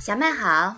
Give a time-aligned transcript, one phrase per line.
[0.00, 0.76] 小麦好，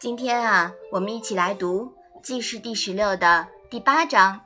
[0.00, 4.40] 今天啊，我们一起来读《记事》第十六的第八章，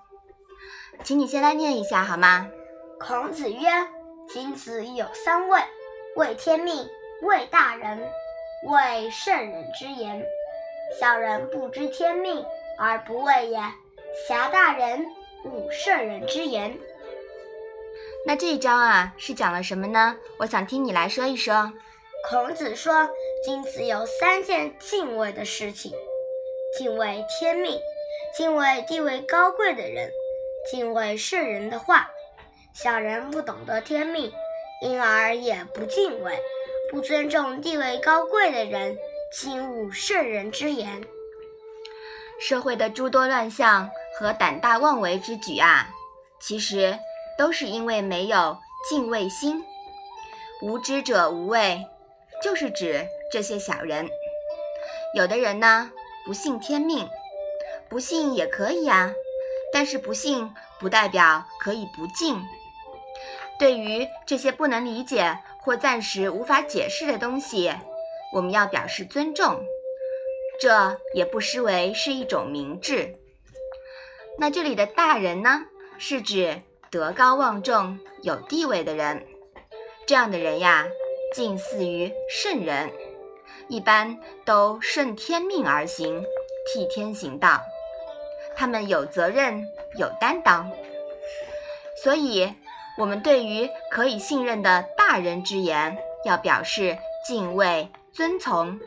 [1.05, 2.49] 请你先来念一下好吗？
[2.99, 3.61] 孔子曰
[4.29, 5.61] ：“君子有三畏：
[6.17, 6.89] 畏天命，
[7.23, 8.01] 畏大人，
[8.65, 10.21] 畏圣人之言。
[11.01, 12.45] 小人不知天命
[12.81, 13.61] 而不畏也，
[14.27, 15.07] 侠大人，
[15.45, 16.77] 侮圣人之言。”
[18.27, 20.17] 那这一章啊，是讲了什么呢？
[20.39, 21.73] 我想听你来说一说。
[22.29, 23.09] 孔子说
[23.45, 25.93] ：“君子有三件敬畏的事情：
[26.77, 27.81] 敬畏天命，
[28.37, 30.11] 敬畏地位高贵的人，
[30.69, 32.11] 敬畏圣人的话。
[32.75, 34.33] 小人不懂得天命，
[34.83, 36.37] 因而也不敬畏，
[36.91, 38.99] 不尊重地位高贵的人，
[39.33, 41.05] 轻侮圣人之言。
[42.41, 43.89] 社会的诸多乱象
[44.19, 45.91] 和胆大妄为之举啊，
[46.41, 46.99] 其实
[47.39, 48.59] 都是因为没有
[48.91, 49.65] 敬畏心。
[50.61, 51.87] 无知者无畏。”
[52.43, 54.09] 就是指这些小人。
[55.15, 55.91] 有的人呢
[56.25, 57.09] 不信天命，
[57.89, 59.13] 不信也可以啊，
[59.73, 62.43] 但是不信不代表可以不敬。
[63.59, 67.73] 对于这些不能理解或暂时无法解释的东西，
[68.35, 69.65] 我们要表示尊重，
[70.61, 73.15] 这也不失为是一种明智。
[74.39, 75.63] 那这里的大人呢，
[75.97, 76.61] 是指
[76.91, 79.27] 德高望重、有地位的人，
[80.07, 80.87] 这样的人呀。
[81.35, 82.91] 近似于圣人，
[83.69, 86.25] 一般都顺天命而行，
[86.67, 87.61] 替天行道。
[88.55, 89.63] 他们有责任，
[89.99, 90.71] 有担当。
[92.03, 92.51] 所以，
[92.97, 98.79] 我们对于可以信任的大人之言，要表示敬畏、遵从。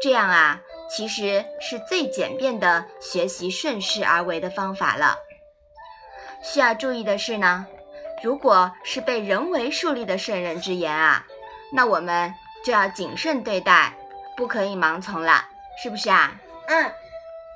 [0.00, 5.16] 这样啊，其实是最简便的学习顺势而为的方法了。
[6.44, 7.66] 需要注意的是呢，
[8.22, 11.26] 如果是被人为树立的圣人之言啊。
[11.70, 13.92] 那我们就要谨慎对待，
[14.36, 15.44] 不可以盲从了，
[15.82, 16.32] 是不是啊？
[16.66, 16.92] 嗯，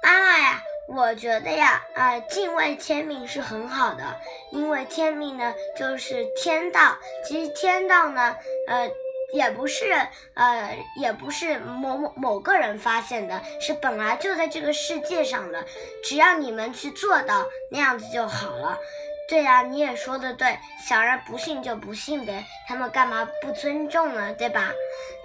[0.02, 4.04] 妈妈呀，我觉得呀，呃，敬畏天命是很好的，
[4.50, 6.97] 因为天命呢就是天道。
[7.25, 8.37] 其实天道呢，
[8.69, 8.91] 呃，
[9.34, 9.92] 也不是
[10.34, 15.64] 呃，也不是某某某个人发现的，是本来就在这个世界上的，
[16.04, 18.78] 只要你们去做到那样子就好了。
[19.28, 24.34] 对呀，你也说的对，小人不信就不信呗，他们干嘛不尊重呢？
[24.34, 24.71] 对吧？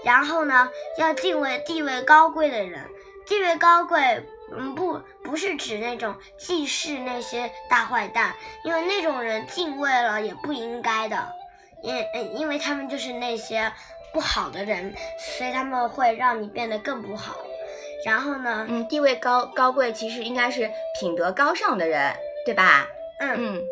[0.05, 2.79] 然后呢，要敬畏地位高贵的人，
[3.25, 4.23] 地位高贵，
[4.55, 11.27] 嗯，不不是指那种祭祀那些大坏蛋，因为那种人敬畏了也不应该的，
[11.81, 13.69] 因嗯，因为他们就是那些
[14.13, 14.93] 不好的人，
[15.37, 17.35] 所以他们会让你变得更不好。
[18.05, 22.15] 然后呢，嗯，地位高高贵其实应该是品德高尚的人，
[22.45, 22.87] 对吧？
[23.19, 23.67] 嗯嗯。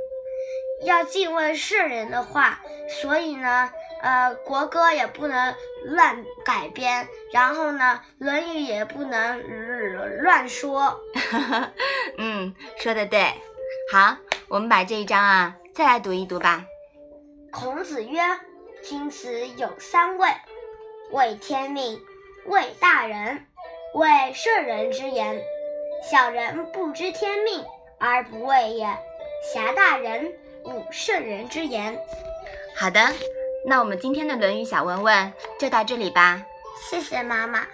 [0.83, 2.59] 要敬畏圣人的话，
[3.01, 3.71] 所以呢，
[4.01, 5.55] 呃，国歌也不能
[5.85, 9.41] 乱改编，然后呢，《论语》也不能
[10.21, 10.99] 乱说。
[12.17, 13.33] 嗯，说的对。
[13.91, 16.65] 好，我们把这一章啊再来读一读吧。
[17.51, 18.19] 孔子曰
[18.83, 20.27] ：“君子有三畏：
[21.11, 21.99] 畏天命，
[22.47, 23.45] 畏大人，
[23.93, 25.41] 畏圣人之言。
[26.11, 27.63] 小人不知天命
[27.97, 28.85] 而不畏也，
[29.53, 30.33] 侠大人。”
[30.65, 31.97] 勿圣人之言。
[32.75, 32.99] 好的，
[33.65, 36.45] 那我们今天的《论语》小文文就到这里吧。
[36.89, 37.65] 谢谢妈妈。